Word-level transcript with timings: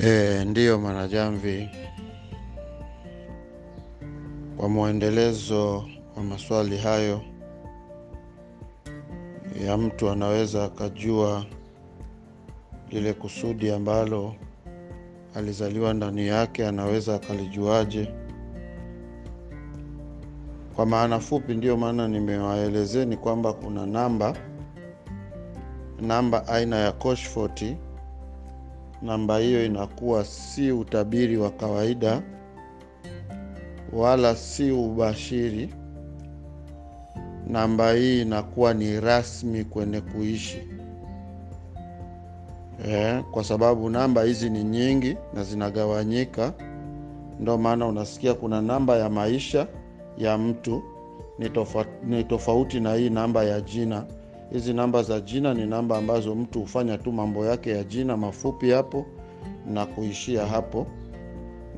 E, 0.00 0.44
ndiyo 0.44 0.78
Mwanajamvi, 0.78 1.68
kwa 4.56 4.68
mwendelezo 4.68 5.84
wa 6.16 6.22
maswali 6.22 6.78
hayo 6.78 7.20
ya 9.66 9.76
mtu 9.78 10.10
anaweza 10.10 10.64
akajua 10.64 11.44
lile 12.90 13.12
kusudi 13.12 13.70
ambalo 13.70 14.34
alizaliwa 15.34 15.94
ndani 15.94 16.26
yake, 16.26 16.66
anaweza 16.66 17.14
akalijuaje? 17.14 18.08
Kwa 20.76 20.86
maana 20.86 21.20
fupi, 21.20 21.54
ndiyo 21.54 21.76
maana 21.76 22.08
nimewaelezeni 22.08 23.16
kwamba 23.16 23.52
kuna 23.52 23.86
namba 23.86 24.36
namba 26.00 26.48
aina 26.48 26.76
ya 26.76 26.92
Coshfort. 26.92 27.64
Namba 29.02 29.38
hiyo 29.38 29.64
inakuwa 29.66 30.24
si 30.24 30.72
utabiri 30.72 31.36
wa 31.36 31.50
kawaida 31.50 32.22
wala 33.92 34.36
si 34.36 34.70
ubashiri. 34.70 35.74
Namba 37.46 37.92
hii 37.92 38.22
inakuwa 38.22 38.74
ni 38.74 39.00
rasmi 39.00 39.64
kwenye 39.64 40.00
kuishi 40.00 40.62
eh, 42.88 43.22
kwa 43.30 43.44
sababu 43.44 43.90
namba 43.90 44.22
hizi 44.22 44.50
ni 44.50 44.64
nyingi 44.64 45.16
na 45.34 45.44
zinagawanyika. 45.44 46.52
Ndo 47.40 47.58
maana 47.58 47.86
unasikia 47.86 48.34
kuna 48.34 48.62
namba 48.62 48.96
ya 48.96 49.10
maisha 49.10 49.66
ya 50.18 50.38
mtu 50.38 50.82
ni 52.04 52.24
tofauti 52.24 52.80
na 52.80 52.94
hii 52.94 53.10
namba 53.10 53.44
ya 53.44 53.60
jina. 53.60 54.04
Hizi 54.52 54.72
namba 54.74 55.02
za 55.02 55.20
jina 55.20 55.54
ni 55.54 55.66
namba 55.66 55.98
ambazo 55.98 56.34
mtu 56.34 56.60
hufanya 56.60 56.98
tu 56.98 57.12
mambo 57.12 57.46
yake 57.46 57.70
ya 57.70 57.84
jina 57.84 58.16
mafupi 58.16 58.70
hapo 58.70 59.06
na 59.66 59.86
kuishia 59.86 60.46
hapo 60.46 60.86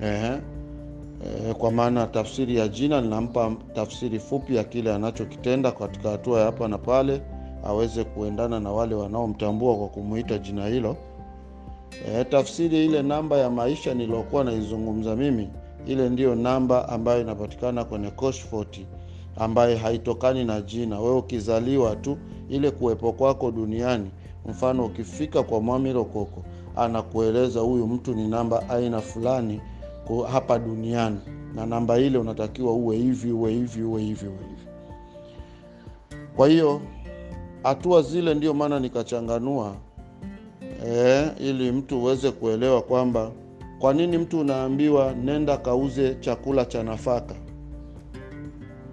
ehe. 0.03 0.33
E, 1.51 1.55
kwa 1.55 1.71
maana 1.71 2.07
tafsiri 2.07 2.57
ya 2.57 2.69
jina 2.69 3.01
linampa 3.01 3.53
tafsiri 3.75 4.19
fupi 4.19 4.57
ya 4.57 4.65
kile 4.65 4.95
anachokitenda 4.95 5.73
katika 5.73 6.11
hatua 6.11 6.39
ya 6.41 6.47
hapa 6.47 6.69
na 6.69 6.79
pale, 6.79 7.23
aweze 7.65 8.05
kuendana 8.05 8.61
na 8.61 8.71
wale 8.73 8.95
wanaomtambua 8.95 9.77
kwa 9.77 9.89
kumuita 9.89 10.39
jina 10.39 10.67
hilo. 10.67 10.97
E, 12.09 12.25
tafsiri 12.25 12.85
ile 12.85 13.03
namba 13.03 13.37
ya 13.39 13.51
maisha 13.51 13.95
niliokuwa 13.95 14.45
naizungumza 14.45 15.17
mimi, 15.17 15.49
ile 15.87 16.09
ndiyo 16.09 16.35
namba 16.35 16.89
ambayo 16.89 17.21
inapatikana 17.21 17.85
kwenye 17.85 18.11
Coshfort 18.11 18.81
ambaye 19.37 19.77
haitokani 19.77 20.45
na 20.45 20.61
jina. 20.61 21.01
Wewe 21.01 21.17
ukizaliwa 21.17 21.97
tu 21.97 22.17
ile 22.49 22.71
kuwepo 22.71 23.13
kwako 23.13 23.51
duniani, 23.51 24.11
mfano 24.47 24.87
ukifika 24.87 25.43
kwa 25.43 25.61
mwamirokoko 25.61 26.43
anakueleza 26.77 27.61
huyu 27.61 27.87
mtu 27.87 28.15
ni 28.15 28.29
namba 28.29 28.69
aina 28.69 29.01
fulani 29.01 29.61
hapa 30.33 30.59
duniani, 30.59 31.19
na 31.55 31.67
namba 31.67 31.99
ile 31.99 32.19
unatakiwa 32.19 32.73
uwe 32.73 32.97
hivi 32.97 33.33
uwe 33.33 33.53
hivi 33.53 33.83
uwe 33.83 34.03
hivi 34.03 34.27
uwe 34.27 34.37
hivi. 34.39 34.67
Kwa 36.37 36.49
hiyo 36.49 36.81
hatua 37.63 38.03
zile, 38.03 38.35
ndio 38.35 38.55
maana 38.55 38.81
nikachanganua 38.81 39.75
e, 40.87 41.29
ili 41.41 41.73
mtu 41.73 42.01
uweze 42.03 42.31
kuelewa 42.31 42.83
kwamba 42.83 43.31
kwa 43.79 43.95
nini 43.95 44.19
mtu 44.19 44.41
unaambiwa 44.41 45.15
nenda 45.15 45.57
kauze 45.57 46.15
chakula 46.21 46.65
cha 46.65 46.83
nafaka 46.83 47.35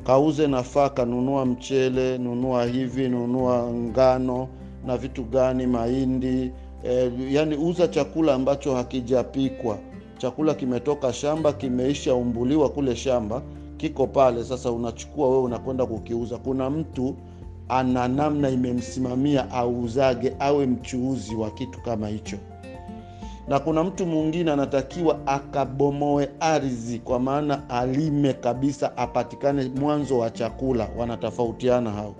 kauze 0.07 0.47
nafaka, 0.47 1.05
nunua 1.05 1.45
mchele, 1.45 2.17
nunua 2.17 2.65
hivi, 2.65 3.09
nunua 3.09 3.73
ngano 3.73 4.47
na 4.85 4.97
vitu 4.97 5.23
gani, 5.23 5.67
mahindi 5.67 6.51
e, 6.83 7.11
yani 7.29 7.55
uza 7.55 7.87
chakula 7.87 8.33
ambacho 8.33 8.75
hakijapikwa, 8.75 9.77
chakula 10.17 10.53
kimetoka 10.53 11.13
shamba, 11.13 11.53
kimeisha 11.53 12.15
umbuliwa 12.15 12.69
kule 12.69 12.95
shamba, 12.95 13.41
kiko 13.77 14.07
pale. 14.07 14.43
Sasa 14.43 14.71
unachukua 14.71 15.29
wewe 15.29 15.41
unakwenda 15.41 15.85
kukiuza. 15.85 16.37
Kuna 16.37 16.69
mtu 16.69 17.15
ana 17.69 18.07
namna 18.07 18.49
imemsimamia 18.49 19.51
auzage, 19.51 20.33
awe 20.39 20.65
mchuuzi 20.65 21.35
wa 21.35 21.51
kitu 21.51 21.81
kama 21.81 22.07
hicho 22.07 22.37
na 23.47 23.59
kuna 23.59 23.83
mtu 23.83 24.05
mwingine 24.05 24.51
anatakiwa 24.51 25.27
akabomoe 25.27 26.29
ardhi, 26.39 26.99
kwa 26.99 27.19
maana 27.19 27.69
alime 27.69 28.33
kabisa, 28.33 28.97
apatikane 28.97 29.71
mwanzo 29.79 30.17
wa 30.17 30.29
chakula. 30.29 30.89
Wanatofautiana 30.97 31.91
hao. 31.91 32.15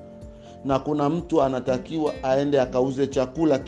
Na 0.66 0.80
kuna 0.80 1.10
mtu 1.10 1.42
anatakiwa 1.44 2.14
aende 2.24 2.62
akauze 2.62 3.08
chakula 3.08 3.60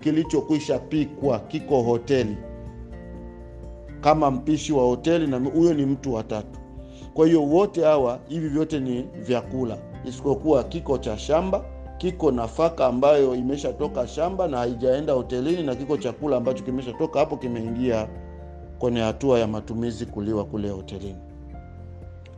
kilichokwisha 0.00 0.78
pikwa, 0.78 1.38
kiko 1.38 1.82
hoteli, 1.82 2.36
kama 4.00 4.30
mpishi 4.30 4.72
wa 4.72 4.84
hoteli, 4.84 5.26
na 5.26 5.38
huyo 5.38 5.74
ni 5.74 5.86
mtu 5.86 6.14
watatu. 6.14 6.58
Kwa 7.14 7.26
hiyo 7.26 7.42
wote 7.42 7.84
hawa, 7.84 8.18
hivi 8.28 8.48
vyote 8.48 8.80
ni 8.80 9.02
vyakula, 9.02 9.78
isipokuwa 10.04 10.64
kiko 10.64 10.98
cha 10.98 11.18
shamba 11.18 11.64
kiko 11.98 12.30
nafaka 12.30 12.86
ambayo 12.86 13.34
imeshatoka 13.34 14.06
shamba 14.08 14.48
na 14.48 14.58
haijaenda 14.58 15.12
hotelini, 15.12 15.62
na 15.62 15.74
kiko 15.74 15.96
chakula 15.96 16.36
ambacho 16.36 16.64
kimeshatoka 16.64 17.18
hapo, 17.20 17.36
kimeingia 17.36 18.08
kwenye 18.78 19.00
hatua 19.00 19.38
ya 19.38 19.46
matumizi, 19.46 20.06
kuliwa 20.06 20.44
kule 20.44 20.68
hotelini 20.70 21.16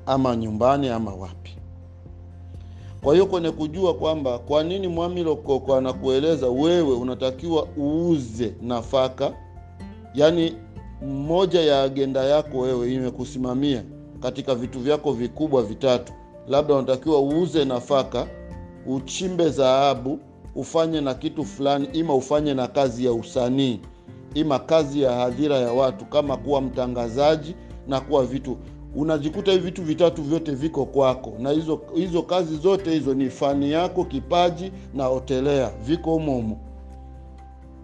ama 0.07 0.37
nyumbani 0.37 0.89
ama 0.89 1.15
wapi. 1.15 1.57
Kwa 3.03 3.13
hiyo 3.15 3.27
kwenye 3.27 3.51
kujua 3.51 3.95
kwamba 3.95 4.39
kwa 4.39 4.65
nini 4.65 4.89
Mwamilo 4.89 5.37
Koko 5.37 5.75
anakueleza 5.77 6.49
wewe 6.49 6.95
unatakiwa 6.97 7.69
uuze 7.79 8.55
nafaka, 8.63 9.33
yaani 10.15 10.57
moja 11.07 11.61
ya 11.63 11.83
agenda 11.83 12.25
yako 12.25 12.59
wewe 12.59 12.93
imekusimamia 12.95 13.83
katika 14.21 14.55
vitu 14.55 14.81
vyako 14.81 15.13
vikubwa 15.13 15.63
vitatu, 15.63 16.13
labda 16.49 16.75
unatakiwa 16.75 17.21
uuze 17.21 17.65
nafaka 17.65 18.27
uchimbe 18.89 19.49
dhahabu, 19.51 20.19
ufanye 20.55 21.01
na 21.01 21.15
kitu 21.15 21.45
fulani, 21.45 21.89
ima 21.93 22.15
ufanye 22.15 22.55
na 22.55 22.69
kazi 22.69 23.05
ya 23.05 23.13
usanii, 23.13 23.81
ima 24.35 24.59
kazi 24.59 25.03
ya 25.03 25.13
hadhira 25.13 25.57
ya 25.57 25.73
watu, 25.73 26.05
kama 26.05 26.37
kuwa 26.37 26.61
mtangazaji 26.61 27.55
na 27.89 28.01
kuwa 28.01 28.25
vitu. 28.27 28.57
Unajikuta 28.97 29.53
hivi 29.53 29.65
vitu 29.65 29.83
vitatu 29.83 30.23
vyote 30.23 30.53
viko 30.53 30.85
kwako, 30.85 31.33
na 31.39 31.51
hizo 31.51 31.81
hizo 31.95 32.23
kazi 32.23 32.57
zote 32.57 32.91
hizo 32.91 33.15
ni 33.15 33.31
fani 33.31 33.71
yako, 33.73 34.05
kipaji 34.05 34.73
na 34.95 35.05
hotelea, 35.05 35.71
viko 35.85 36.11
humo. 36.11 36.59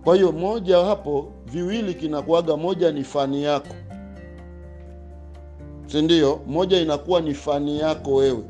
Kwa 0.04 0.14
hiyo 0.16 0.32
moja 0.32 0.78
hapo, 0.78 1.26
viwili 1.46 1.94
kinakuaga, 1.94 2.56
moja 2.56 2.92
ni 2.92 3.04
fani 3.04 3.42
yako, 3.42 3.74
si 5.86 6.02
ndio? 6.02 6.40
Moja 6.46 6.80
inakuwa 6.80 7.20
ni 7.20 7.34
fani 7.34 7.78
yako 7.78 8.14
wewe 8.14 8.42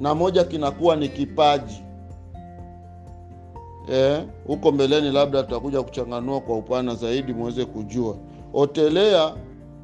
na 0.00 0.14
moja 0.14 0.44
kinakuwa 0.44 0.96
ni 0.96 1.08
kipaji 1.08 1.82
huko 4.46 4.68
e, 4.68 4.72
mbeleni 4.72 5.10
labda 5.12 5.42
tutakuja 5.42 5.82
kuchanganua 5.82 6.40
kwa 6.40 6.56
upana 6.56 6.94
zaidi 6.94 7.32
muweze 7.32 7.64
kujua. 7.64 8.16
Hotelea, 8.52 9.34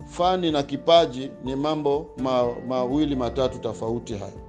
fani 0.04 0.50
na 0.52 0.62
kipaji 0.62 1.30
ni 1.44 1.56
mambo 1.56 2.06
ma, 2.18 2.46
mawili 2.68 3.16
matatu 3.16 3.58
tofauti 3.58 4.14
hayo. 4.14 4.40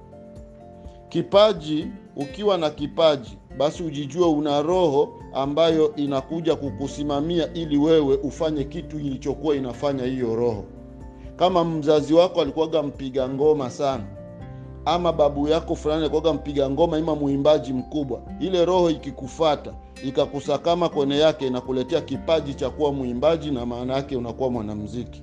Kipaji, 1.08 1.86
ukiwa 2.16 2.58
na 2.58 2.70
kipaji 2.70 3.38
basi 3.58 3.82
ujijue 3.82 4.26
una 4.28 4.62
roho 4.62 5.08
ambayo 5.34 5.96
inakuja 5.96 6.56
kukusimamia 6.56 7.52
ili 7.54 7.78
wewe 7.78 8.16
ufanye 8.16 8.64
kitu 8.64 8.98
ilichokuwa 9.00 9.56
inafanya 9.56 10.04
hiyo 10.04 10.36
roho. 10.36 10.64
Kama 11.36 11.64
mzazi 11.64 12.14
wako 12.14 12.40
alikuwaga 12.40 12.82
mpiga 12.82 13.28
ngoma 13.28 13.70
sana 13.70 14.04
ama 14.88 15.12
babu 15.12 15.48
yako 15.48 15.74
fulani 15.76 16.00
alikuwaga 16.00 16.32
mpiga 16.32 16.70
ngoma 16.70 16.98
ima 16.98 17.14
mwimbaji 17.14 17.72
mkubwa, 17.72 18.20
ile 18.40 18.64
roho 18.64 18.90
ikikufata 18.90 19.72
ikakusakama 20.04 20.88
kone 20.88 21.18
yake 21.18 21.46
inakuletea 21.46 22.00
kipaji 22.00 22.54
cha 22.54 22.70
kuwa 22.70 22.92
mwimbaji, 22.92 23.50
na 23.50 23.66
maana 23.66 23.94
yake 23.94 24.16
unakuwa 24.16 24.50
mwanamuziki. 24.50 25.22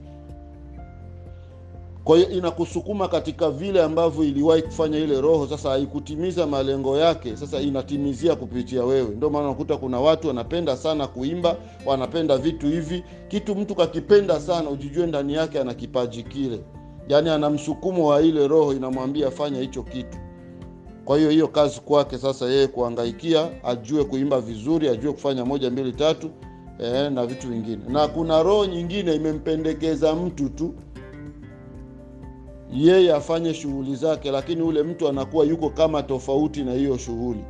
Kwa 2.03 2.17
hiyo 2.17 2.29
inakusukuma 2.29 3.07
katika 3.07 3.51
vile 3.51 3.83
ambavyo 3.83 4.23
iliwahi 4.23 4.61
kufanya 4.61 4.97
ile 4.97 5.21
roho. 5.21 5.47
Sasa 5.47 5.69
haikutimiza 5.69 6.47
malengo 6.47 6.97
yake, 6.97 7.37
sasa 7.37 7.59
inatimizia 7.61 8.35
kupitia 8.35 8.83
wewe. 8.83 9.09
Ndio 9.15 9.29
maana 9.29 9.45
unakuta 9.45 9.77
kuna 9.77 9.99
watu 9.99 10.27
wanapenda 10.27 10.77
sana 10.77 11.07
kuimba, 11.07 11.55
wanapenda 11.85 12.37
vitu 12.37 12.67
hivi. 12.67 13.03
Kitu 13.27 13.55
mtu 13.55 13.75
kakipenda 13.75 14.39
sana, 14.39 14.69
ujijue 14.69 15.07
ndani 15.07 15.33
yake 15.33 15.59
ana 15.59 15.73
kipaji 15.73 16.23
kile 16.23 16.59
Yaani 17.07 17.29
ana 17.29 17.49
msukumo 17.49 18.07
wa 18.07 18.21
ile 18.21 18.47
roho 18.47 18.73
inamwambia 18.73 19.31
fanya 19.31 19.59
hicho 19.59 19.83
kitu. 19.83 20.17
Kwa 21.05 21.17
hiyo 21.17 21.29
hiyo 21.29 21.47
kazi 21.47 21.81
kwake 21.81 22.17
sasa 22.17 22.45
yeye 22.45 22.67
kuangaikia, 22.67 23.49
ajue 23.63 24.03
kuimba 24.03 24.41
vizuri, 24.41 24.89
ajue 24.89 25.11
kufanya 25.11 25.45
moja 25.45 25.69
mbili 25.69 25.91
tatu 25.91 26.29
eh, 26.79 27.11
na 27.11 27.25
vitu 27.25 27.47
vingine. 27.49 27.81
Na 27.87 28.07
kuna 28.07 28.43
roho 28.43 28.65
nyingine 28.65 29.15
imempendekeza 29.15 30.15
mtu 30.15 30.49
tu 30.49 30.73
yeye 32.73 33.13
afanye 33.13 33.53
shughuli 33.53 33.95
zake, 33.95 34.31
lakini 34.31 34.61
ule 34.61 34.83
mtu 34.83 35.07
anakuwa 35.09 35.45
yuko 35.45 35.69
kama 35.69 36.03
tofauti 36.03 36.63
na 36.63 36.73
hiyo 36.73 36.97
shughuli 36.97 37.43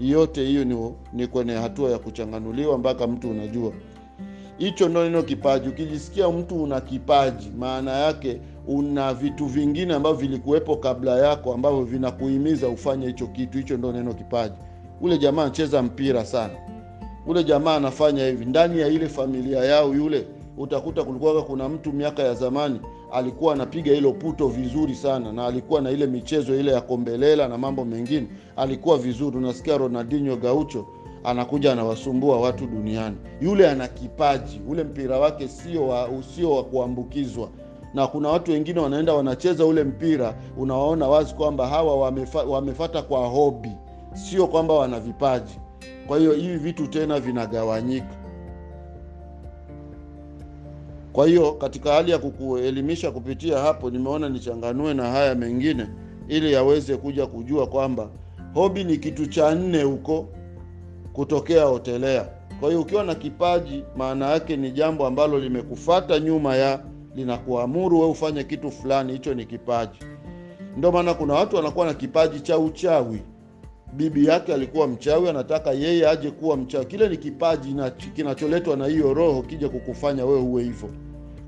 yote. 0.00 0.44
Hiyo 0.46 0.64
ni, 0.64 0.92
ni 1.12 1.26
kwenye 1.26 1.52
hatua 1.52 1.90
ya 1.90 1.98
kuchanganuliwa 1.98 2.78
mpaka 2.78 3.06
mtu 3.06 3.30
unajua 3.30 3.72
hicho 4.58 4.88
ndo 4.88 5.04
neno 5.04 5.22
kipaji. 5.22 5.68
Ukijisikia 5.68 6.28
mtu 6.28 6.62
una 6.62 6.80
kipaji, 6.80 7.50
maana 7.58 7.90
yake 7.92 8.40
una 8.70 9.14
vitu 9.14 9.46
vingine 9.46 9.94
ambavyo 9.94 10.18
vilikuwepo 10.20 10.76
kabla 10.76 11.18
yako 11.18 11.54
ambavyo 11.54 11.82
vinakuhimiza 11.84 12.68
ufanye 12.68 13.06
hicho 13.06 13.26
kitu. 13.26 13.58
Hicho 13.58 13.76
ndo 13.76 13.92
neno 13.92 14.14
kipaji. 14.14 14.54
Ule 15.00 15.18
jamaa 15.18 15.42
anacheza 15.42 15.82
mpira 15.82 16.24
sana, 16.24 16.54
ule 17.26 17.44
jamaa 17.44 17.76
anafanya 17.76 18.26
hivi 18.26 18.44
ndani 18.44 18.80
ya 18.80 18.88
ile 18.88 19.08
familia 19.08 19.64
yao. 19.64 19.94
Yule 19.94 20.26
utakuta 20.58 21.04
kulikuwa 21.04 21.42
kuna 21.44 21.68
mtu 21.68 21.92
miaka 21.92 22.22
ya 22.22 22.34
zamani 22.34 22.80
alikuwa 23.12 23.54
anapiga 23.54 23.92
hilo 23.92 24.12
puto 24.12 24.48
vizuri 24.48 24.94
sana, 24.94 25.32
na 25.32 25.46
alikuwa 25.46 25.80
na 25.80 25.90
ile 25.90 26.06
michezo 26.06 26.60
ile 26.60 26.72
ya 26.72 26.80
kombelela 26.80 27.48
na 27.48 27.58
mambo 27.58 27.84
mengine, 27.84 28.26
alikuwa 28.56 28.98
vizuri. 28.98 29.36
Unasikia 29.36 29.78
Ronaldinho 29.78 30.36
Gaucho 30.36 30.86
anakuja 31.24 31.72
anawasumbua 31.72 32.40
watu 32.40 32.66
duniani. 32.66 33.16
Yule 33.40 33.70
ana 33.70 33.88
kipaji, 33.88 34.60
ule 34.68 34.84
mpira 34.84 35.18
wake 35.18 35.48
sio 35.48 35.88
wa 35.88 36.08
wa 36.50 36.64
kuambukizwa. 36.64 37.48
Na 37.94 38.06
kuna 38.06 38.28
watu 38.28 38.50
wengine 38.50 38.80
wanaenda 38.80 39.14
wanacheza 39.14 39.66
ule 39.66 39.84
mpira, 39.84 40.34
unawaona 40.56 41.08
wazi 41.08 41.34
kwamba 41.34 41.68
hawa 41.68 41.96
wamefa, 42.00 42.42
wamefata 42.42 43.02
kwa 43.02 43.26
hobi, 43.28 43.70
sio 44.12 44.46
kwamba 44.46 44.74
wana 44.74 45.00
vipaji. 45.00 45.58
Kwa 46.06 46.18
hiyo 46.18 46.32
hivi 46.32 46.56
vitu 46.56 46.86
tena 46.86 47.20
vinagawanyika. 47.20 48.16
Kwa 51.12 51.26
hiyo 51.26 51.52
katika 51.52 51.92
hali 51.92 52.10
ya 52.10 52.18
kukuelimisha 52.18 53.10
kupitia 53.10 53.58
hapo, 53.58 53.90
nimeona 53.90 54.28
nichanganue 54.28 54.94
na 54.94 55.10
haya 55.10 55.34
mengine 55.34 55.86
ili 56.28 56.52
yaweze 56.52 56.96
kuja 56.96 57.26
kujua 57.26 57.66
kwamba 57.66 58.08
hobi 58.54 58.84
ni 58.84 58.96
kitu 58.96 59.26
cha 59.26 59.54
nne 59.54 59.82
huko 59.82 60.28
kutokea 61.12 61.64
hotelea. 61.64 62.28
Kwa 62.60 62.68
hiyo 62.68 62.80
ukiwa 62.80 63.04
na 63.04 63.14
kipaji, 63.14 63.84
maana 63.96 64.30
yake 64.30 64.56
ni 64.56 64.70
jambo 64.70 65.06
ambalo 65.06 65.38
limekufata 65.38 66.18
nyuma 66.20 66.56
ya 66.56 66.80
linakuamuru 67.14 68.00
we 68.00 68.06
ufanye 68.06 68.44
kitu 68.44 68.70
fulani, 68.70 69.12
hicho 69.12 69.34
ni 69.34 69.44
kipaji. 69.44 69.98
Ndio 70.76 70.92
maana 70.92 71.14
kuna 71.14 71.34
watu 71.34 71.56
wanakuwa 71.56 71.86
na 71.86 71.94
kipaji 71.94 72.40
cha 72.40 72.58
uchawi. 72.58 73.22
Bibi 73.92 74.26
yake 74.26 74.54
alikuwa 74.54 74.86
mchawi, 74.88 75.28
anataka 75.28 75.70
yeye 75.72 76.08
aje 76.08 76.30
kuwa 76.30 76.56
mchawi. 76.56 76.84
Kile 76.86 77.08
ni 77.08 77.16
kipaji 77.16 77.76
kinacholetwa 78.14 78.76
na 78.76 78.86
hiyo 78.86 79.14
roho 79.14 79.42
kija 79.42 79.68
kukufanya 79.68 80.24
wewe 80.24 80.40
uwe 80.40 80.62
hivyo. 80.62 80.88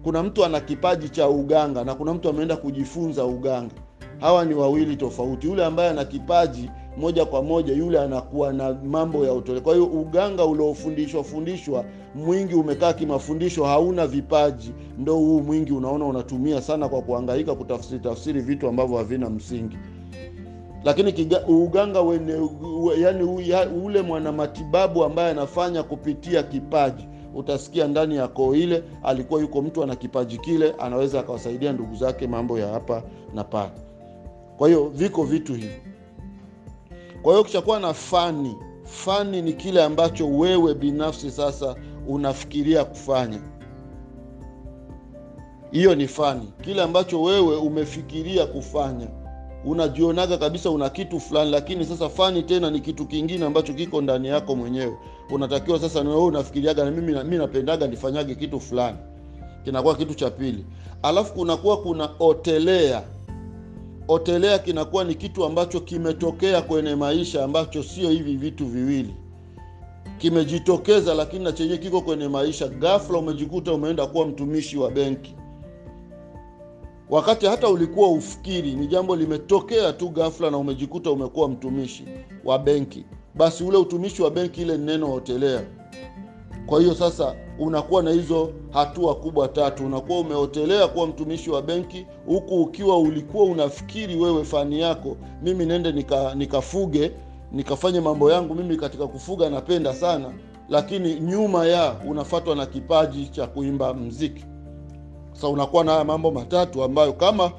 Kuna 0.02 0.22
mtu 0.22 0.44
ana 0.44 0.60
kipaji 0.60 1.08
cha 1.08 1.28
uganga 1.28 1.84
na 1.84 1.94
kuna 1.94 2.14
mtu 2.14 2.28
ameenda 2.28 2.56
kujifunza 2.56 3.24
uganga. 3.24 3.74
Hawa 4.20 4.44
ni 4.44 4.54
wawili 4.54 4.96
tofauti. 4.96 5.46
Yule 5.46 5.64
ambaye 5.64 5.90
ana 5.90 6.04
kipaji 6.04 6.70
moja 6.96 7.24
kwa 7.24 7.42
moja, 7.42 7.72
yule 7.74 8.00
anakuwa 8.00 8.52
na 8.52 8.74
mambo 8.84 9.26
ya 9.26 9.32
utole. 9.32 9.60
Kwa 9.60 9.74
hiyo 9.74 9.86
uganga 9.86 10.44
uliofundishwa 10.44 11.24
fundishwa 11.24 11.84
mwingi 12.14 12.54
umekaa 12.54 12.92
kimafundisho, 12.92 13.64
hauna 13.64 14.06
vipaji, 14.06 14.72
ndo 14.98 15.14
huu 15.16 15.40
mwingi 15.40 15.72
unaona 15.72 16.04
unatumia 16.04 16.60
sana 16.60 16.88
kwa 16.88 17.02
kuhangaika 17.02 17.54
kutafsiri 17.54 18.00
tafsiri 18.00 18.40
vitu 18.40 18.68
ambavyo 18.68 18.96
havina 18.96 19.30
msingi 19.30 19.76
lakini 20.84 21.12
kiga, 21.12 21.46
uganga 21.46 22.00
wene, 22.00 22.34
u, 22.34 22.92
yani 22.98 23.22
u, 23.24 23.40
ya, 23.40 23.68
ule 23.70 24.02
mwanamatibabu 24.02 25.04
ambaye 25.04 25.30
anafanya 25.30 25.82
kupitia 25.82 26.42
kipaji, 26.42 27.08
utasikia 27.34 27.86
ndani 27.88 28.16
ya 28.16 28.28
koo 28.28 28.54
ile 28.54 28.82
alikuwa 29.02 29.40
yuko 29.40 29.62
mtu 29.62 29.82
ana 29.82 29.96
kipaji 29.96 30.38
kile, 30.38 30.74
anaweza 30.78 31.20
akawasaidia 31.20 31.72
ndugu 31.72 31.94
zake 31.94 32.26
mambo 32.26 32.58
ya 32.58 32.68
hapa 32.68 33.02
na 33.34 33.44
pale. 33.44 33.72
Kwa 34.58 34.68
hiyo 34.68 34.88
viko 34.88 35.24
vitu 35.24 35.54
hivi. 35.54 35.91
Kwa 37.22 37.32
hiyo 37.32 37.44
kishakuwa 37.44 37.80
na 37.80 37.94
fani, 37.94 38.56
fani 38.84 39.42
ni 39.42 39.52
kile 39.52 39.82
ambacho 39.84 40.28
wewe 40.28 40.74
binafsi 40.74 41.30
sasa 41.30 41.76
unafikiria 42.08 42.84
kufanya. 42.84 43.40
Hiyo 45.70 45.94
ni 45.94 46.08
fani, 46.08 46.52
kile 46.60 46.82
ambacho 46.82 47.22
wewe 47.22 47.56
umefikiria 47.56 48.46
kufanya 48.46 49.08
unajionaga 49.64 50.38
kabisa 50.38 50.70
una 50.70 50.90
kitu 50.90 51.20
fulani, 51.20 51.50
lakini 51.50 51.84
sasa 51.84 52.08
fani 52.08 52.42
tena 52.42 52.70
ni 52.70 52.80
kitu 52.80 53.06
kingine 53.06 53.46
ambacho 53.46 53.74
kiko 53.74 54.00
ndani 54.02 54.28
yako 54.28 54.56
mwenyewe. 54.56 54.96
Unatakiwa 55.30 55.78
sasa, 55.78 56.04
na 56.04 56.10
wewe 56.10 56.22
unafikiriaga, 56.22 56.84
na 56.84 56.90
mimi 56.90 57.12
mimi 57.14 57.36
napendaga 57.36 57.86
nifanyage 57.86 58.34
kitu 58.34 58.60
fulani, 58.60 58.98
kinakuwa 59.64 59.94
kitu 59.94 60.14
cha 60.14 60.30
pili. 60.30 60.66
Alafu 61.02 61.34
kunakuwa 61.34 61.76
kuna 61.82 62.10
otelea. 62.18 63.02
Otelea 64.12 64.58
kinakuwa 64.58 65.04
ni 65.04 65.14
kitu 65.14 65.44
ambacho 65.44 65.80
kimetokea 65.80 66.62
kwenye 66.62 66.94
maisha, 66.94 67.44
ambacho 67.44 67.82
sio 67.82 68.10
hivi 68.10 68.36
vitu 68.36 68.66
viwili, 68.66 69.14
kimejitokeza, 70.18 71.14
lakini 71.14 71.44
na 71.44 71.52
chenyewe 71.52 71.78
kiko 71.78 72.00
kwenye 72.00 72.28
maisha. 72.28 72.68
Ghafla 72.68 73.18
umejikuta 73.18 73.72
umeenda 73.72 74.06
kuwa 74.06 74.26
mtumishi 74.26 74.78
wa 74.78 74.90
benki 74.90 75.34
wakati 77.10 77.46
hata 77.46 77.68
ulikuwa 77.68 78.08
ufikiri 78.10 78.72
ni 78.74 78.86
jambo 78.86 79.16
limetokea 79.16 79.92
tu 79.92 80.08
ghafla 80.08 80.50
na 80.50 80.58
umejikuta 80.58 81.10
umekuwa 81.10 81.48
mtumishi 81.48 82.04
wa 82.44 82.58
benki, 82.58 83.04
basi 83.34 83.64
ule 83.64 83.76
utumishi 83.76 84.22
wa 84.22 84.30
benki 84.30 84.62
ile 84.62 84.76
ni 84.78 84.84
neno 84.86 85.06
hotelea. 85.06 85.62
Kwa 86.66 86.80
hiyo 86.80 86.94
sasa 86.94 87.34
unakuwa 87.58 88.02
na 88.02 88.10
hizo 88.10 88.50
hatua 88.70 89.14
kubwa 89.14 89.48
tatu. 89.48 89.86
Unakuwa 89.86 90.20
umehotelea 90.20 90.88
kuwa 90.88 91.06
mtumishi 91.06 91.50
wa 91.50 91.62
benki, 91.62 92.06
huku 92.26 92.62
ukiwa 92.62 92.98
ulikuwa 92.98 93.44
unafikiri 93.44 94.16
wewe 94.16 94.44
fani 94.44 94.80
yako, 94.80 95.16
mimi 95.42 95.66
nende 95.66 95.92
nika 95.92 96.34
nikafuge 96.34 97.12
nikafanye 97.52 98.00
mambo 98.00 98.32
yangu, 98.32 98.54
mimi 98.54 98.76
katika 98.76 99.06
kufuga 99.06 99.50
napenda 99.50 99.94
sana, 99.94 100.32
lakini 100.68 101.20
nyuma 101.20 101.66
ya 101.66 101.94
unafatwa 102.08 102.56
na 102.56 102.66
kipaji 102.66 103.28
cha 103.28 103.46
kuimba 103.46 103.94
mziki. 103.94 104.44
Sasa 105.32 105.48
unakuwa 105.48 105.84
na 105.84 105.92
haya 105.92 106.04
mambo 106.04 106.30
matatu 106.30 106.82
ambayo 106.82 107.12
kama 107.12 107.52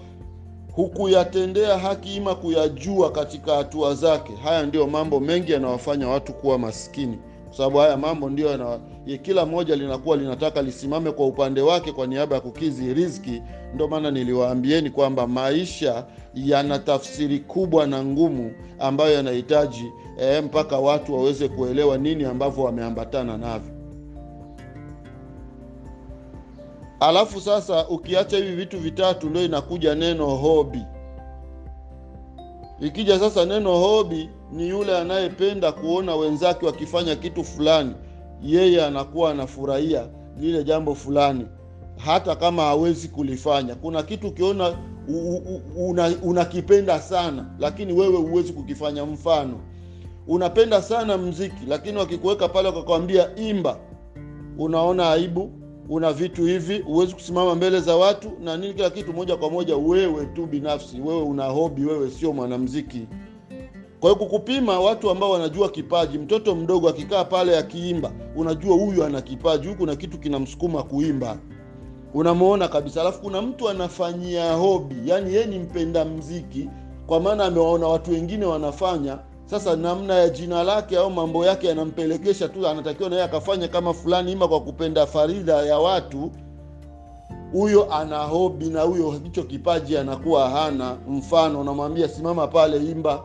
hukuyatendea 0.75 1.77
haki 1.79 2.15
ima 2.15 2.35
kuyajua 2.35 3.11
katika 3.11 3.55
hatua 3.55 3.95
zake, 3.95 4.33
haya 4.43 4.65
ndiyo 4.65 4.87
mambo 4.87 5.19
mengi 5.19 5.51
yanawafanya 5.51 6.07
watu 6.07 6.33
kuwa 6.33 6.59
maskini, 6.59 7.17
kwa 7.53 7.57
sababu 7.57 7.77
haya 7.77 7.97
mambo 7.97 8.29
ndio 8.29 8.49
yana 8.51 8.79
kila 9.21 9.45
moja 9.45 9.75
linakuwa 9.75 10.17
linataka 10.17 10.61
lisimame 10.61 11.11
kwa 11.11 11.25
upande 11.27 11.61
wake 11.61 11.91
kwa 11.91 12.07
niaba 12.07 12.35
ya 12.35 12.41
kukizi 12.41 12.93
riziki. 12.93 13.41
Ndio 13.73 13.87
maana 13.87 14.11
niliwaambieni 14.11 14.89
kwamba 14.89 15.27
maisha 15.27 16.05
yana 16.33 16.79
tafsiri 16.79 17.39
kubwa 17.39 17.87
na 17.87 18.05
ngumu 18.05 18.51
ambayo 18.79 19.13
yanahitaji 19.13 19.91
e, 20.19 20.41
mpaka 20.41 20.77
watu 20.79 21.13
waweze 21.15 21.47
kuelewa 21.47 21.97
nini 21.97 22.25
ambavyo 22.25 22.63
wameambatana 22.63 23.37
navyo. 23.37 23.71
Alafu 26.99 27.41
sasa 27.41 27.87
ukiacha 27.87 28.37
hivi 28.37 28.55
vitu 28.55 28.79
vitatu, 28.79 29.29
ndio 29.29 29.45
inakuja 29.45 29.95
neno 29.95 30.25
hobi. 30.27 30.81
Ikija 32.81 33.19
sasa 33.19 33.45
neno 33.45 33.77
hobi, 33.79 34.29
ni 34.53 34.69
yule 34.69 34.97
anayependa 34.97 35.71
kuona 35.71 36.15
wenzake 36.15 36.65
wakifanya 36.65 37.15
kitu 37.15 37.43
fulani, 37.43 37.93
yeye 38.41 38.85
anakuwa 38.85 39.31
anafurahia 39.31 40.07
lile 40.39 40.63
jambo 40.63 40.95
fulani, 40.95 41.45
hata 41.97 42.35
kama 42.35 42.61
hawezi 42.63 43.07
kulifanya. 43.07 43.75
Kuna 43.75 44.03
kitu 44.03 44.27
ukiona 44.27 44.77
unakipenda 46.23 46.93
una 46.93 47.01
sana, 47.01 47.45
lakini 47.59 47.93
wewe 47.93 48.17
huwezi 48.17 48.53
kukifanya. 48.53 49.05
Mfano, 49.05 49.59
unapenda 50.27 50.81
sana 50.81 51.17
mziki, 51.17 51.65
lakini 51.67 51.97
wakikuweka 51.97 52.47
pale 52.49 52.67
wakakwambia 52.67 53.35
imba, 53.35 53.77
unaona 54.57 55.09
aibu 55.11 55.51
una 55.89 56.13
vitu 56.13 56.45
hivi, 56.45 56.79
huwezi 56.79 57.13
kusimama 57.13 57.55
mbele 57.55 57.79
za 57.79 57.95
watu 57.95 58.31
na 58.43 58.57
nini, 58.57 58.73
kila 58.73 58.89
kitu 58.89 59.13
moja 59.13 59.35
kwa 59.35 59.49
moja 59.49 59.77
wewe 59.77 60.25
tu 60.25 60.45
binafsi, 60.45 61.01
wewe 61.01 61.21
una 61.21 61.45
hobi, 61.45 61.85
wewe 61.85 62.09
sio 62.11 62.33
mwanamziki. 62.33 63.07
Kwa 64.03 64.11
hiyo 64.11 64.25
kukupima 64.25 64.79
watu 64.79 65.09
ambao 65.09 65.31
wanajua 65.31 65.69
kipaji, 65.69 66.17
mtoto 66.17 66.55
mdogo 66.55 66.89
akikaa 66.89 67.23
pale 67.23 67.57
akiimba, 67.57 68.11
unajua 68.35 68.75
huyu 68.75 69.03
ana 69.03 69.21
kipaji, 69.21 69.67
huku 69.67 69.79
kuna 69.79 69.95
kitu 69.95 70.17
kinamsukuma 70.19 70.83
kuimba, 70.83 71.37
unamwona 72.13 72.67
kabisa. 72.67 73.01
Alafu 73.01 73.21
kuna 73.21 73.41
mtu 73.41 73.69
anafanyia 73.69 74.53
hobi, 74.53 74.95
yani 75.05 75.33
yeye 75.33 75.45
ni 75.45 75.59
mpenda 75.59 76.05
mziki, 76.05 76.69
kwa 77.07 77.19
maana 77.19 77.45
amewaona 77.45 77.87
watu 77.87 78.11
wengine 78.11 78.45
wanafanya 78.45 79.19
sasa 79.45 79.75
namna 79.75 80.13
ya 80.15 80.29
jina 80.29 80.63
lake 80.63 80.97
au 80.97 81.11
mambo 81.11 81.45
yake 81.45 81.67
yanampelekesha 81.67 82.47
tu, 82.49 82.67
anatakiwa 82.67 83.09
naye 83.09 83.23
akafanya 83.23 83.67
kama 83.67 83.93
fulani, 83.93 84.31
ima 84.31 84.47
kwa 84.47 84.61
kupenda 84.61 85.05
faridha 85.05 85.53
ya 85.65 85.79
watu. 85.79 86.31
Huyo 87.51 87.93
ana 87.93 88.17
hobi 88.23 88.65
na 88.69 88.81
huyo 88.81 89.11
hicho 89.11 89.43
kipaji 89.43 89.97
anakuwa 89.97 90.49
hana. 90.49 90.97
Mfano, 91.09 91.61
unamwambia 91.61 92.07
simama 92.07 92.47
pale, 92.47 92.77
imba, 92.77 93.23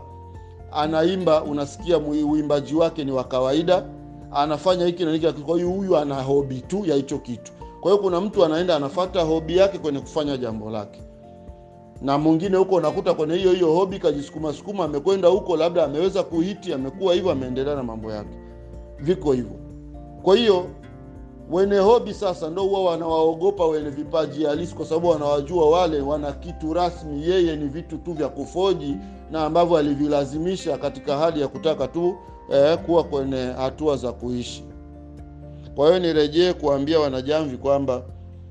anaimba, 0.72 1.42
unasikia 1.44 1.98
uimbaji 1.98 2.75
wake 2.75 3.04
ni 3.04 3.12
wa 3.12 3.25
kawaida, 3.25 3.84
anafanya 4.32 4.87
hiki 4.87 5.04
na. 5.04 5.32
Kwa 5.32 5.56
hiyo 5.56 5.68
huyu 5.70 5.96
ana 5.96 6.22
hobi 6.22 6.60
tu 6.60 6.84
ya 6.87 6.96
hicho 6.96 7.18
kitu. 7.18 7.52
Kwa 7.80 7.90
hiyo 7.92 8.02
kuna 8.02 8.20
mtu 8.20 8.44
anaenda 8.44 8.76
anafata 8.76 9.22
hobi 9.22 9.56
yake 9.56 9.78
kwenye 9.78 10.00
kufanya 10.00 10.37
jambo 10.37 10.70
lake 10.70 11.00
na 12.02 12.18
mwingine 12.18 12.56
huko 12.56 12.75
unakuta 12.75 13.14
kwenye 13.14 13.34
hiyo 13.34 13.52
hiyo 13.52 13.72
hobi 13.72 13.98
kajisukuma 13.98 14.52
sukuma, 14.52 14.84
amekwenda 14.84 15.28
huko, 15.28 15.56
labda 15.56 15.84
ameweza 15.84 16.22
kuhiti, 16.22 16.72
amekuwa 16.72 17.14
hivyo, 17.14 17.30
ameendelea 17.30 17.75
na 17.75 17.82
mambo 17.82 18.12
yake, 18.12 18.37
viko 19.00 19.32
hivyo. 19.32 19.56
Kwa 20.22 20.37
hiyo 20.37 20.66
Wenye 21.50 21.78
hobi 21.78 22.14
sasa 22.14 22.50
ndo 22.50 22.62
huwa 22.62 22.85
wanawaogopa 22.90 23.67
wenye 23.67 23.90
vipaji 23.90 24.45
halisi, 24.45 24.75
kwa 24.75 24.87
sababu 24.87 25.09
wanawajua 25.09 25.71
wale 25.71 26.00
wana 26.00 26.33
kitu 26.33 26.75
rasmi, 26.75 27.23
yeye 27.28 27.57
ni 27.57 27.69
vitu 27.69 27.99
tu 27.99 28.12
vya 28.12 28.28
kufoji 28.28 28.97
na 29.31 29.45
ambavyo 29.45 29.76
alivilazimisha 29.76 30.78
katika 30.78 31.17
hali 31.19 31.40
ya 31.40 31.49
kutaka 31.49 31.88
tu 31.88 32.17
eh, 32.52 32.78
kuwa 32.78 33.05
kwenye 33.05 33.45
hatua 33.57 33.97
za 33.97 34.12
kuishi. 34.12 34.64
Kwa 35.75 35.87
hiyo 35.87 35.99
nirejee 35.99 36.52
kuambia 36.52 37.00
wanajamvi 37.00 37.57
kwamba 37.57 38.02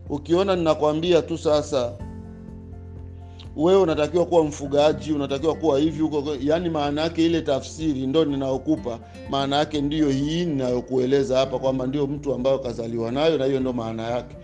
ukiona 0.10 0.56
ninakwambia 0.56 1.22
tu 1.22 1.38
sasa 1.38 1.92
wewe 3.58 3.82
unatakiwa 3.82 4.26
kuwa 4.26 4.44
mfugaji, 4.44 5.12
unatakiwa 5.14 5.56
kuwa 5.56 5.80
hivi 5.80 6.02
huko, 6.02 6.24
yaani 6.42 6.70
maana 6.70 7.02
yake 7.02 7.26
ile 7.26 7.42
tafsiri 7.42 8.08
ndo 8.08 8.26
ninayokupa, 8.26 9.00
maana 9.30 9.56
yake 9.58 9.82
ndiyo 9.82 10.10
hii 10.10 10.46
ninayokueleza 10.46 11.38
hapa 11.38 11.60
kwamba 11.60 11.88
ndio 11.88 12.08
mtu 12.08 12.34
ambayo 12.34 12.60
kazaliwa 12.60 13.12
nayo, 13.12 13.38
na 13.38 13.46
hiyo 13.46 13.60
ndo 13.60 13.74
maana 13.74 14.04
yake 14.04 14.36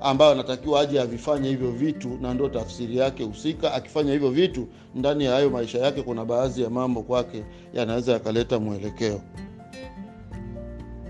ambayo 0.00 0.30
anatakiwa 0.32 0.80
aje 0.80 1.00
avifanye 1.00 1.48
hivyo 1.48 1.70
vitu, 1.70 2.08
na 2.20 2.34
ndo 2.34 2.48
tafsiri 2.48 2.96
yake 2.96 3.24
husika. 3.24 3.74
Akifanya 3.74 4.12
hivyo 4.12 4.30
vitu 4.30 4.66
ndani 4.94 5.24
ya 5.24 5.32
hayo 5.32 5.50
maisha 5.50 5.78
yake, 5.78 6.02
kuna 6.02 6.24
baadhi 6.24 6.62
ya 6.62 6.70
mambo 6.70 7.02
kwake 7.02 7.42
yanaweza 7.74 8.12
yakaleta 8.12 8.58
mwelekeo 8.58 9.20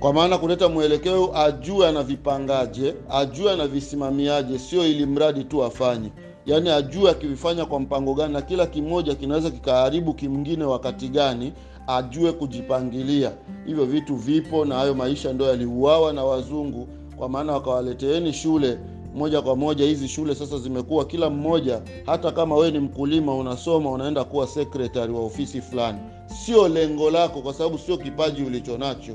kwa 0.00 0.12
maana 0.12 0.38
kuleta 0.38 0.68
mwelekeo, 0.68 1.36
ajue 1.38 1.88
anavipangaje, 1.88 2.94
ajue 3.10 3.52
anavisimamiaje, 3.52 4.58
sio 4.58 4.86
ili 4.86 5.06
mradi 5.06 5.44
tu 5.44 5.64
afanye. 5.64 6.10
Yaani 6.47 6.71
ajue 6.71 7.11
akivifanya 7.11 7.65
kwa 7.67 7.81
mpango 7.81 8.15
gani, 8.15 8.33
na 8.33 8.43
kila 8.43 8.67
kimoja 8.67 9.15
kinaweza 9.15 9.50
kikaharibu 9.50 10.15
kimngine 10.15 10.65
wakati 10.65 11.09
gani, 11.09 11.53
ajue 11.87 12.33
kujipangilia. 12.33 13.33
Hivyo 13.67 13.85
vitu 13.85 14.17
vipo, 14.17 14.65
na 14.65 14.75
hayo 14.75 14.95
maisha 14.95 15.33
ndio 15.33 15.47
yaliuawa 15.47 16.12
na 16.12 16.25
wazungu, 16.25 16.88
kwa 17.17 17.29
maana 17.29 17.53
wakawaleteeni 17.53 18.33
shule 18.33 18.79
moja 19.15 19.43
kwa 19.43 19.57
moja. 19.57 19.85
Hizi 19.85 20.09
shule 20.09 20.35
sasa 20.35 20.59
zimekuwa 20.59 21.05
kila 21.05 21.31
mmoja, 21.31 21.83
hata 22.07 22.31
kama 22.33 22.55
wewe 22.55 22.71
ni 22.71 22.79
mkulima 22.79 23.35
unasoma, 23.35 23.91
unaenda 23.91 24.25
kuwa 24.25 24.47
sekretari 24.47 25.12
wa 25.12 25.21
ofisi 25.21 25.61
fulani, 25.61 25.99
sio 26.45 26.69
lengo 26.69 27.11
lako, 27.11 27.41
kwa 27.43 27.55
sababu 27.55 27.79
sio 27.79 27.97
kipaji 27.97 28.43
ulicho 28.43 28.79
nacho 28.79 29.12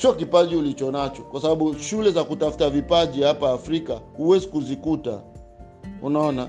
sio 0.00 0.12
kipaji 0.12 0.56
ulicho 0.56 0.90
nacho, 0.90 1.22
kwa 1.22 1.40
sababu 1.40 1.74
shule 1.78 2.10
za 2.10 2.24
kutafuta 2.24 2.70
vipaji 2.70 3.22
hapa 3.22 3.50
Afrika 3.50 4.00
huwezi 4.16 4.46
kuzikuta. 4.46 5.20
Unaona, 6.02 6.46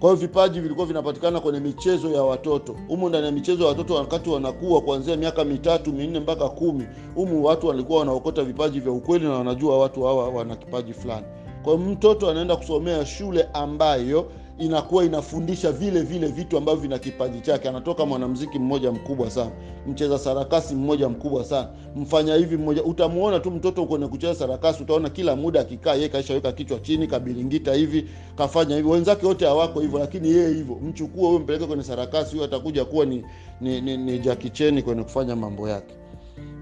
kwa 0.00 0.08
hiyo 0.10 0.14
vipaji 0.20 0.60
vilikuwa 0.60 0.86
vinapatikana 0.86 1.40
kwenye 1.40 1.60
michezo 1.60 2.10
ya 2.10 2.22
watoto. 2.22 2.76
Humu 2.88 3.08
ndani 3.08 3.26
ya 3.26 3.32
michezo 3.32 3.62
ya 3.62 3.68
watoto, 3.68 3.94
wakati 3.94 4.30
wanakuwa 4.30 4.80
kuanzia 4.80 5.16
miaka 5.16 5.44
mitatu 5.44 5.92
minne 5.92 6.20
mpaka 6.20 6.48
kumi, 6.48 6.84
humu 7.14 7.44
watu 7.44 7.66
walikuwa 7.66 7.98
wanaokota 7.98 8.44
vipaji 8.44 8.80
vya 8.80 8.92
ukweli 8.92 9.24
na 9.24 9.30
wanajua 9.32 9.78
watu 9.78 10.02
hawa 10.02 10.28
wana 10.28 10.56
kipaji 10.56 10.92
fulani. 10.92 11.26
Kwa 11.62 11.74
hiyo 11.76 11.86
mtoto 11.90 12.30
anaenda 12.30 12.56
kusomea 12.56 13.06
shule 13.06 13.48
ambayo 13.52 14.30
inakuwa 14.58 15.04
inafundisha 15.04 15.72
vile 15.72 16.00
vile 16.02 16.26
vitu 16.26 16.58
ambavyo 16.58 16.80
vina 16.82 16.98
kipaji 16.98 17.40
chake. 17.40 17.68
Anatoka 17.68 18.06
mwanamziki 18.06 18.58
mmoja 18.58 18.92
mkubwa 18.92 19.30
sana, 19.30 19.50
mcheza 19.86 20.18
sarakasi 20.18 20.74
mmoja 20.74 21.08
mkubwa 21.08 21.44
sana, 21.44 21.68
mfanya 21.96 22.34
hivi 22.34 22.56
mmoja. 22.56 22.82
Utamuona 22.84 23.40
tu 23.40 23.50
mtoto 23.50 23.86
kwenye 23.86 24.06
kucheza 24.06 24.34
sarakasi, 24.34 24.82
utaona 24.82 25.10
kila 25.10 25.36
muda 25.36 25.60
akikaa 25.60 25.94
yeye 25.94 26.08
kaishaweka 26.08 26.52
kichwa 26.52 26.78
chini, 26.78 27.06
kabiringita 27.06 27.74
hivi, 27.74 28.04
kafanya 28.36 28.76
hivi. 28.76 28.88
Wenzake 28.88 29.26
wote 29.26 29.46
hawako 29.46 29.80
hivyo, 29.80 29.98
lakini 29.98 30.30
yeye 30.30 30.48
hivyo. 30.48 30.74
Mchukue 30.82 31.26
huyo, 31.26 31.38
mpeleke 31.38 31.66
kwenye 31.66 31.82
sarakasi, 31.82 32.32
huyo 32.32 32.44
atakuja 32.44 32.84
kuwa 32.84 33.06
ni 33.06 33.24
ni, 33.60 33.80
ni, 33.80 33.96
ni 33.96 34.18
Jackie 34.18 34.82
kwenye 34.82 35.02
kufanya 35.02 35.36
mambo 35.36 35.68
yake. 35.68 35.94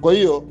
Kwa 0.01 0.13
hiyo 0.15 0.45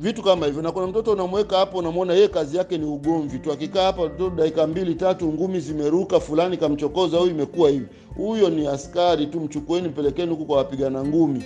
vitu 0.00 0.22
kama 0.22 0.46
hivyo, 0.46 0.62
na 0.62 0.72
kuna 0.72 0.86
mtoto 0.86 1.12
unamweka 1.12 1.56
hapo, 1.58 1.78
unamwona 1.78 2.12
yeye 2.14 2.28
kazi 2.28 2.56
yake 2.56 2.78
ni 2.78 2.84
ugomvi 2.84 3.38
tu. 3.38 3.52
Akikaa 3.52 3.82
hapa 3.84 4.08
tu 4.08 4.30
dakika 4.30 4.66
mbili 4.66 4.94
tatu, 4.94 5.32
ngumi 5.32 5.60
zimeruka, 5.60 6.20
fulani 6.20 6.56
kamchokoza, 6.56 7.18
huyu 7.18 7.30
imekuwa 7.30 7.70
hivi. 7.70 7.86
Huyo 8.16 8.50
ni 8.50 8.66
askari 8.66 9.26
tu, 9.26 9.40
mchukueni 9.40 9.88
mpelekeni 9.88 10.30
huku 10.30 10.44
kwa 10.46 10.56
wapigana 10.56 11.04
ngumi 11.04 11.44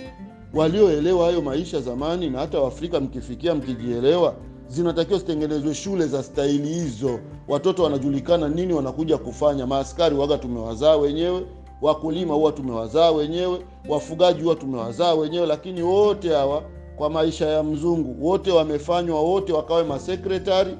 walioelewa 0.53 1.25
hayo 1.25 1.41
maisha 1.41 1.81
zamani. 1.81 2.29
Na 2.29 2.39
hata 2.39 2.59
Waafrika 2.59 2.99
mkifikia, 2.99 3.55
mkijielewa, 3.55 4.35
zinatakiwa 4.67 5.19
zitengenezwe 5.19 5.73
shule 5.73 6.07
za 6.07 6.23
staili 6.23 6.67
hizo, 6.67 7.19
watoto 7.47 7.83
wanajulikana 7.83 8.49
nini 8.49 8.73
wanakuja 8.73 9.17
kufanya. 9.17 9.67
Maaskari 9.67 10.15
waga 10.15 10.37
tumewazaa 10.37 10.95
wenyewe, 10.97 11.45
wakulima 11.81 12.33
huwa 12.33 12.51
tumewazaa 12.51 13.11
wenyewe, 13.11 13.59
wafugaji 13.89 14.41
huwa 14.41 14.55
tumewazaa 14.55 15.13
wenyewe, 15.13 15.45
lakini 15.47 15.81
wote 15.81 16.29
hawa 16.33 16.63
kwa 16.95 17.09
maisha 17.09 17.45
ya 17.49 17.63
mzungu. 17.63 18.27
Wote 18.27 18.51
wamefanywa, 18.51 19.21
wote 19.21 19.53
wakawe 19.53 19.83
masekretari, 19.83 20.77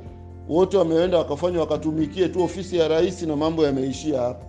wote 0.50 0.78
wameenda 0.78 1.18
wakafanywa 1.18 1.62
wakatumikie 1.62 2.28
tu 2.30 2.44
ofisi 2.44 2.78
ya 2.78 2.88
rais, 2.88 3.22
na 3.24 3.36
mambo 3.36 3.64
yameishia 3.66 4.22
hapo. 4.22 4.46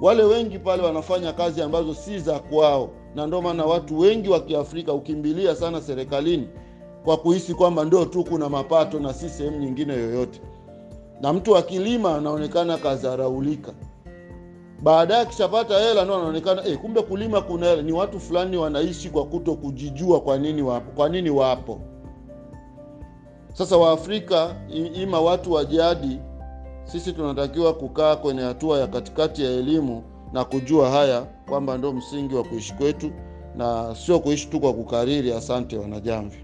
Wale 0.00 0.22
wengi 0.22 0.58
pale 0.58 0.82
wanafanya 0.82 1.32
kazi 1.32 1.62
ambazo 1.62 1.94
si 1.94 2.18
za 2.18 2.38
kwao, 2.38 2.90
na 3.14 3.26
ndio 3.26 3.42
maana 3.42 3.64
watu 3.64 3.98
wengi 3.98 4.28
wa 4.28 4.40
Kiafrika 4.40 4.92
hukimbilia 4.92 5.54
sana 5.56 5.80
serikalini 5.80 6.48
kwa 7.04 7.16
kuhisi 7.16 7.54
kwamba 7.54 7.84
ndio 7.84 8.04
tu 8.04 8.24
kuna 8.24 8.48
mapato 8.48 9.00
na 9.00 9.12
si 9.14 9.28
sehemu 9.28 9.56
nyingine 9.58 9.92
yoyote, 9.94 10.40
na 11.20 11.32
mtu 11.32 11.56
akilima 11.56 12.14
anaonekana 12.16 12.76
kazaraulika 12.78 13.72
baadaye 14.82 15.20
akishapata 15.22 15.78
hela 15.80 16.04
ndo 16.04 16.14
anaonekana 16.14 16.64
eh, 16.66 16.78
kumbe 16.78 17.02
kulima 17.02 17.40
kuna 17.40 17.66
hela. 17.66 17.82
Ni 17.82 17.92
watu 17.92 18.20
fulani 18.20 18.56
wanaishi 18.56 19.10
kwa 19.10 19.24
kuto 19.26 19.54
kujijua 19.54 20.20
kwa 20.20 20.38
nini 20.38 20.62
wapo, 20.62 20.90
kwa 20.92 21.08
nini 21.08 21.30
wapo. 21.30 21.80
Sasa 23.52 23.76
Waafrika 23.76 24.56
ima 24.94 25.20
watu 25.20 25.52
wa 25.52 25.64
jadi, 25.64 26.18
sisi 26.84 27.12
tunatakiwa 27.12 27.74
kukaa 27.74 28.16
kwenye 28.16 28.42
hatua 28.42 28.78
ya 28.80 28.86
katikati 28.86 29.44
ya 29.44 29.50
elimu 29.50 30.02
na 30.32 30.44
kujua 30.44 30.90
haya 30.90 31.26
kwamba 31.48 31.78
ndo 31.78 31.92
msingi 31.92 32.34
wa 32.34 32.44
kuishi 32.44 32.74
kwetu 32.74 33.10
na 33.56 33.94
sio 33.96 34.18
kuishi 34.20 34.48
tu 34.48 34.60
kwa 34.60 34.72
kukariri. 34.74 35.32
Asante 35.32 35.76
wanajamvi. 35.78 36.43